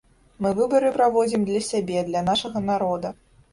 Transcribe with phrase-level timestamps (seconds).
[0.45, 3.15] Мы выбары праводзім для сябе, для нашага народа.